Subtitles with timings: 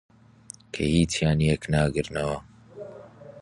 [0.73, 2.37] کە هیچیان یەکتر ناگرنەوە